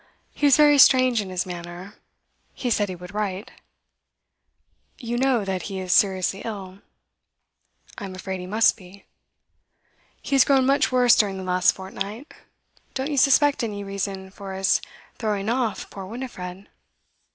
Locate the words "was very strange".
0.47-1.21